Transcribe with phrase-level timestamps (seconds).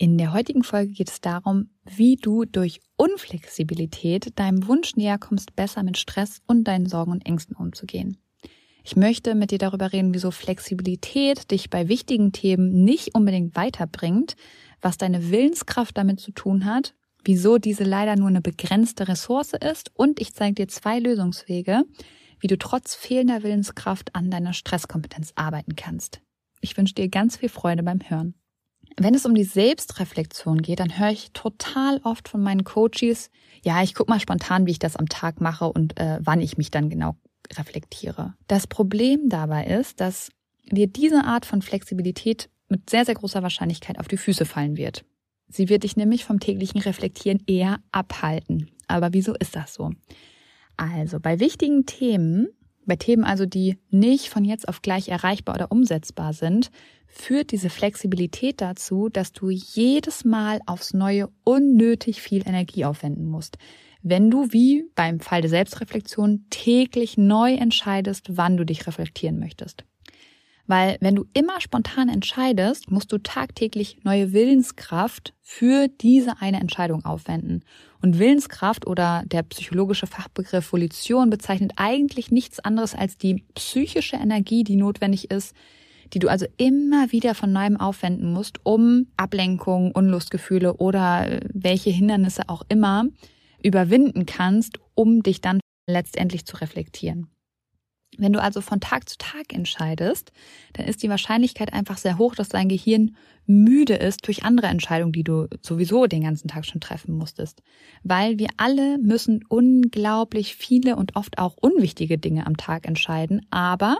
[0.00, 5.54] In der heutigen Folge geht es darum, wie du durch Unflexibilität deinem Wunsch näher kommst,
[5.56, 8.16] besser mit Stress und deinen Sorgen und Ängsten umzugehen.
[8.82, 14.36] Ich möchte mit dir darüber reden, wieso Flexibilität dich bei wichtigen Themen nicht unbedingt weiterbringt,
[14.80, 19.90] was deine Willenskraft damit zu tun hat, wieso diese leider nur eine begrenzte Ressource ist
[19.92, 21.82] und ich zeige dir zwei Lösungswege,
[22.38, 26.22] wie du trotz fehlender Willenskraft an deiner Stresskompetenz arbeiten kannst.
[26.62, 28.39] Ich wünsche dir ganz viel Freude beim Hören.
[29.02, 33.30] Wenn es um die Selbstreflexion geht, dann höre ich total oft von meinen Coaches,
[33.64, 36.58] ja, ich gucke mal spontan, wie ich das am Tag mache und äh, wann ich
[36.58, 37.16] mich dann genau
[37.56, 38.34] reflektiere.
[38.46, 40.28] Das Problem dabei ist, dass
[40.70, 45.02] dir diese Art von Flexibilität mit sehr, sehr großer Wahrscheinlichkeit auf die Füße fallen wird.
[45.48, 48.70] Sie wird dich nämlich vom täglichen Reflektieren eher abhalten.
[48.86, 49.92] Aber wieso ist das so?
[50.76, 52.48] Also bei wichtigen Themen
[52.90, 56.72] bei Themen also, die nicht von jetzt auf gleich erreichbar oder umsetzbar sind,
[57.06, 63.58] führt diese Flexibilität dazu, dass du jedes Mal aufs Neue unnötig viel Energie aufwenden musst.
[64.02, 69.84] Wenn du, wie beim Fall der Selbstreflexion, täglich neu entscheidest, wann du dich reflektieren möchtest.
[70.70, 77.04] Weil wenn du immer spontan entscheidest, musst du tagtäglich neue Willenskraft für diese eine Entscheidung
[77.04, 77.64] aufwenden.
[78.00, 84.62] Und Willenskraft oder der psychologische Fachbegriff Volition bezeichnet eigentlich nichts anderes als die psychische Energie,
[84.62, 85.56] die notwendig ist,
[86.12, 92.48] die du also immer wieder von neuem aufwenden musst, um Ablenkung, Unlustgefühle oder welche Hindernisse
[92.48, 93.06] auch immer
[93.60, 95.58] überwinden kannst, um dich dann
[95.88, 97.26] letztendlich zu reflektieren.
[98.18, 100.32] Wenn du also von Tag zu Tag entscheidest,
[100.72, 103.16] dann ist die Wahrscheinlichkeit einfach sehr hoch, dass dein Gehirn
[103.46, 107.62] müde ist durch andere Entscheidungen, die du sowieso den ganzen Tag schon treffen musstest.
[108.02, 113.98] Weil wir alle müssen unglaublich viele und oft auch unwichtige Dinge am Tag entscheiden, aber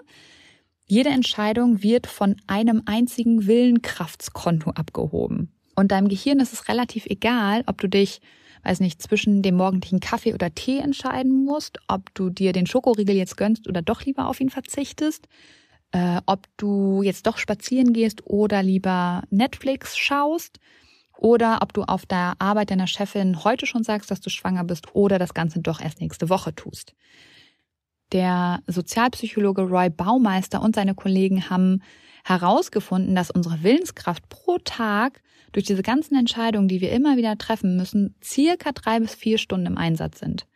[0.87, 5.53] jede Entscheidung wird von einem einzigen Willenkraftskonto abgehoben.
[5.77, 8.21] Und deinem Gehirn ist es relativ egal, ob du dich
[8.63, 13.17] weiß nicht, zwischen dem morgendlichen Kaffee oder Tee entscheiden musst, ob du dir den Schokoriegel
[13.17, 15.29] jetzt gönnst oder doch lieber auf ihn verzichtest,
[15.93, 20.61] äh, ob du jetzt doch spazieren gehst oder lieber Netflix schaust
[21.17, 24.95] oder ob du auf der Arbeit deiner Chefin heute schon sagst, dass du schwanger bist
[24.95, 26.95] oder das Ganze doch erst nächste Woche tust.
[28.13, 31.83] Der Sozialpsychologe Roy Baumeister und seine Kollegen haben
[32.25, 35.23] herausgefunden, dass unsere Willenskraft pro Tag
[35.53, 39.67] durch diese ganzen Entscheidungen, die wir immer wieder treffen müssen, circa drei bis vier Stunden
[39.67, 40.47] im Einsatz sind.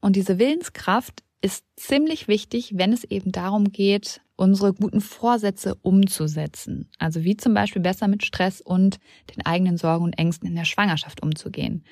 [0.00, 6.88] Und diese Willenskraft ist ziemlich wichtig, wenn es eben darum geht, unsere guten Vorsätze umzusetzen.
[6.98, 8.98] Also wie zum Beispiel besser mit Stress und
[9.34, 11.84] den eigenen Sorgen und Ängsten in der Schwangerschaft umzugehen.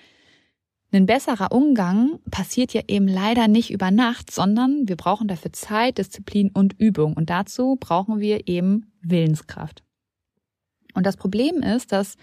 [0.92, 5.98] Ein besserer Umgang passiert ja eben leider nicht über Nacht, sondern wir brauchen dafür Zeit,
[5.98, 7.14] Disziplin und Übung.
[7.14, 9.84] Und dazu brauchen wir eben Willenskraft.
[10.94, 12.16] Und das Problem ist, dass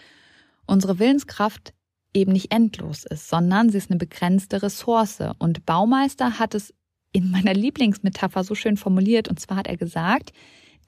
[0.65, 1.73] unsere Willenskraft
[2.13, 5.23] eben nicht endlos ist, sondern sie ist eine begrenzte Ressource.
[5.39, 6.73] Und Baumeister hat es
[7.13, 9.29] in meiner Lieblingsmetapher so schön formuliert.
[9.29, 10.33] Und zwar hat er gesagt,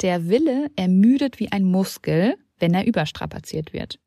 [0.02, 4.00] der Wille ermüdet wie ein Muskel, wenn er überstrapaziert wird.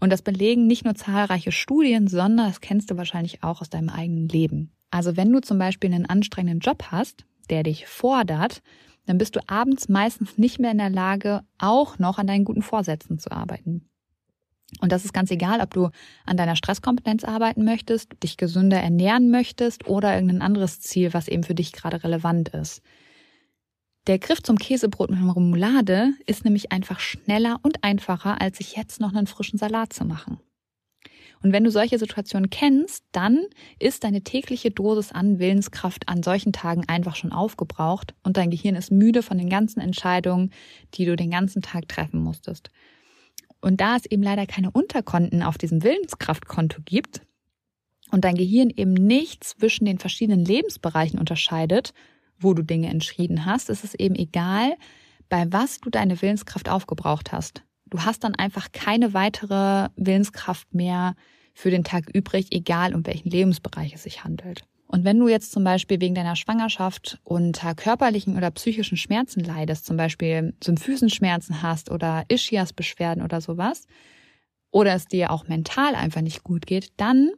[0.00, 3.88] Und das belegen nicht nur zahlreiche Studien, sondern das kennst du wahrscheinlich auch aus deinem
[3.88, 4.72] eigenen Leben.
[4.90, 8.62] Also wenn du zum Beispiel einen anstrengenden Job hast, der dich fordert,
[9.06, 12.62] dann bist du abends meistens nicht mehr in der Lage, auch noch an deinen guten
[12.62, 13.88] Vorsätzen zu arbeiten.
[14.80, 15.90] Und das ist ganz egal, ob du
[16.24, 21.44] an deiner Stresskompetenz arbeiten möchtest, dich gesünder ernähren möchtest oder irgendein anderes Ziel, was eben
[21.44, 22.82] für dich gerade relevant ist.
[24.06, 29.00] Der Griff zum Käsebrot mit Remoulade ist nämlich einfach schneller und einfacher, als sich jetzt
[29.00, 30.38] noch einen frischen Salat zu machen.
[31.42, 33.44] Und wenn du solche Situationen kennst, dann
[33.80, 38.76] ist deine tägliche Dosis an Willenskraft an solchen Tagen einfach schon aufgebraucht und dein Gehirn
[38.76, 40.52] ist müde von den ganzen Entscheidungen,
[40.94, 42.70] die du den ganzen Tag treffen musstest.
[43.60, 47.22] Und da es eben leider keine Unterkonten auf diesem Willenskraftkonto gibt
[48.12, 51.92] und dein Gehirn eben nicht zwischen den verschiedenen Lebensbereichen unterscheidet,
[52.38, 54.76] wo du Dinge entschieden hast, ist es eben egal,
[55.28, 57.62] bei was du deine Willenskraft aufgebraucht hast.
[57.86, 61.14] Du hast dann einfach keine weitere Willenskraft mehr
[61.54, 64.64] für den Tag übrig, egal um welchen Lebensbereich es sich handelt.
[64.88, 69.84] Und wenn du jetzt zum Beispiel wegen deiner Schwangerschaft unter körperlichen oder psychischen Schmerzen leidest,
[69.84, 73.86] zum Beispiel Symphysenschmerzen hast oder Ischias-Beschwerden oder sowas,
[74.70, 77.30] oder es dir auch mental einfach nicht gut geht, dann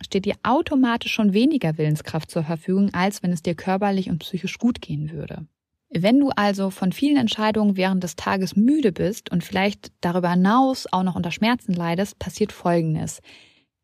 [0.00, 4.58] steht dir automatisch schon weniger Willenskraft zur Verfügung, als wenn es dir körperlich und psychisch
[4.58, 5.46] gut gehen würde.
[5.90, 10.86] Wenn du also von vielen Entscheidungen während des Tages müde bist und vielleicht darüber hinaus
[10.90, 13.20] auch noch unter Schmerzen leidest, passiert Folgendes.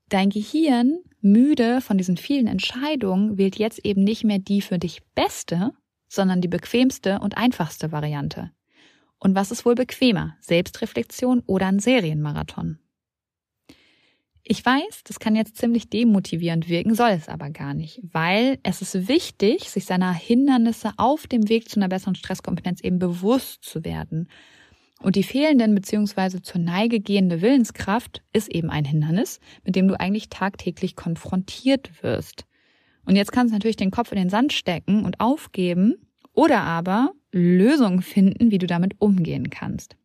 [0.09, 5.03] Dein Gehirn, müde von diesen vielen Entscheidungen, wählt jetzt eben nicht mehr die für dich
[5.15, 5.71] beste,
[6.09, 8.51] sondern die bequemste und einfachste Variante.
[9.21, 10.37] Und was ist wohl bequemer?
[10.41, 12.81] Selbstreflexion oder ein Serienmarathon?
[14.53, 18.83] Ich weiß, das kann jetzt ziemlich demotivierend wirken, soll es aber gar nicht, weil es
[18.83, 23.85] ist wichtig, sich seiner Hindernisse auf dem Weg zu einer besseren Stresskompetenz eben bewusst zu
[23.85, 24.29] werden.
[25.01, 26.43] Und die fehlenden bzw.
[26.43, 32.45] zur Neige gehende Willenskraft ist eben ein Hindernis, mit dem du eigentlich tagtäglich konfrontiert wirst.
[33.07, 35.95] Und jetzt kannst du natürlich den Kopf in den Sand stecken und aufgeben
[36.33, 39.97] oder aber Lösungen finden, wie du damit umgehen kannst.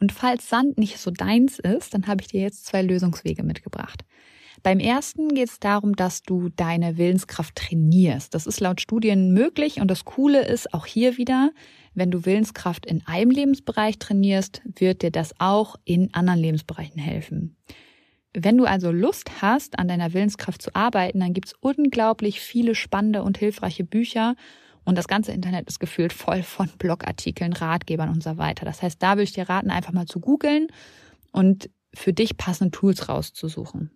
[0.00, 4.04] Und falls Sand nicht so deins ist, dann habe ich dir jetzt zwei Lösungswege mitgebracht.
[4.62, 8.34] Beim ersten geht es darum, dass du deine Willenskraft trainierst.
[8.34, 11.52] Das ist laut Studien möglich und das Coole ist auch hier wieder,
[11.94, 17.56] wenn du Willenskraft in einem Lebensbereich trainierst, wird dir das auch in anderen Lebensbereichen helfen.
[18.34, 22.74] Wenn du also Lust hast, an deiner Willenskraft zu arbeiten, dann gibt es unglaublich viele
[22.74, 24.34] spannende und hilfreiche Bücher
[24.88, 28.64] und das ganze Internet ist gefühlt voll von Blogartikeln, Ratgebern und so weiter.
[28.64, 30.68] Das heißt, da würde ich dir raten, einfach mal zu googeln
[31.30, 33.90] und für dich passende Tools rauszusuchen.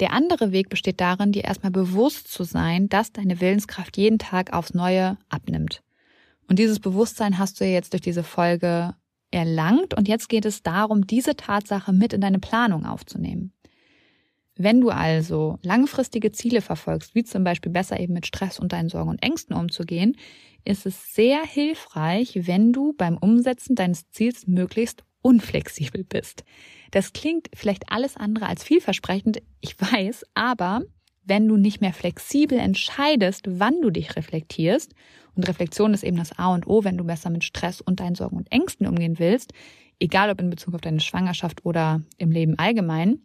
[0.00, 4.52] Der andere Weg besteht darin, dir erstmal bewusst zu sein, dass deine Willenskraft jeden Tag
[4.52, 5.84] aufs Neue abnimmt.
[6.48, 8.96] Und dieses Bewusstsein hast du ja jetzt durch diese Folge
[9.30, 13.52] erlangt und jetzt geht es darum, diese Tatsache mit in deine Planung aufzunehmen.
[14.56, 18.88] Wenn du also langfristige Ziele verfolgst, wie zum Beispiel besser eben mit Stress und deinen
[18.88, 20.16] Sorgen und Ängsten umzugehen,
[20.64, 26.44] ist es sehr hilfreich, wenn du beim Umsetzen deines Ziels möglichst unflexibel bist.
[26.90, 30.82] Das klingt vielleicht alles andere als vielversprechend, ich weiß, aber
[31.24, 34.94] wenn du nicht mehr flexibel entscheidest, wann du dich reflektierst,
[35.34, 38.14] und Reflexion ist eben das A und O, wenn du besser mit Stress und deinen
[38.14, 39.52] Sorgen und Ängsten umgehen willst,
[40.00, 43.20] egal ob in Bezug auf deine Schwangerschaft oder im Leben allgemein,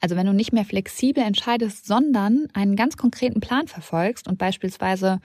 [0.00, 5.20] also wenn du nicht mehr flexibel entscheidest, sondern einen ganz konkreten Plan verfolgst und beispielsweise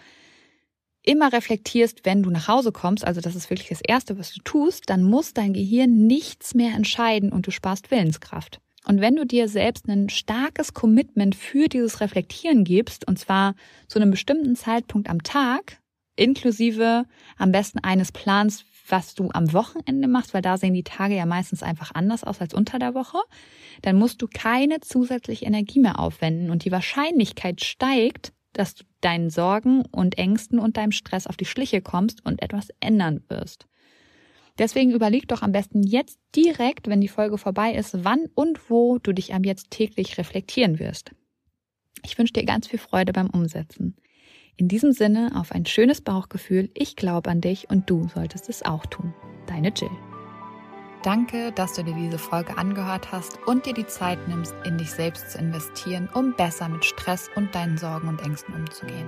[1.04, 4.42] immer reflektierst, wenn du nach Hause kommst, also das ist wirklich das Erste, was du
[4.42, 8.62] tust, dann muss dein Gehirn nichts mehr entscheiden und du sparst Willenskraft.
[8.86, 13.56] Und wenn du dir selbst ein starkes Commitment für dieses Reflektieren gibst, und zwar
[13.88, 15.80] zu einem bestimmten Zeitpunkt am Tag,
[16.16, 17.06] inklusive
[17.38, 21.26] am besten eines Plans, was du am Wochenende machst, weil da sehen die Tage ja
[21.26, 23.20] meistens einfach anders aus als unter der Woche,
[23.82, 29.30] dann musst du keine zusätzliche Energie mehr aufwenden und die Wahrscheinlichkeit steigt, dass du deinen
[29.30, 33.68] Sorgen und Ängsten und deinem Stress auf die Schliche kommst und etwas ändern wirst.
[34.60, 39.00] Deswegen überleg doch am besten jetzt direkt, wenn die Folge vorbei ist, wann und wo
[39.00, 41.12] du dich am jetzt täglich reflektieren wirst.
[42.06, 43.96] Ich wünsche dir ganz viel Freude beim Umsetzen.
[44.56, 46.70] In diesem Sinne auf ein schönes Bauchgefühl.
[46.76, 49.14] Ich glaube an dich und du solltest es auch tun.
[49.48, 49.90] Deine Jill.
[51.04, 54.92] Danke, dass du dir diese Folge angehört hast und dir die Zeit nimmst, in dich
[54.92, 59.08] selbst zu investieren, um besser mit Stress und deinen Sorgen und Ängsten umzugehen.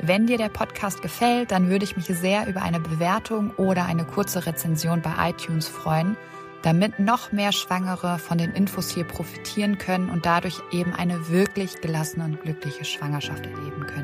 [0.00, 4.04] Wenn dir der Podcast gefällt, dann würde ich mich sehr über eine Bewertung oder eine
[4.04, 6.16] kurze Rezension bei iTunes freuen,
[6.62, 11.80] damit noch mehr Schwangere von den Infos hier profitieren können und dadurch eben eine wirklich
[11.82, 14.03] gelassene und glückliche Schwangerschaft erleben können.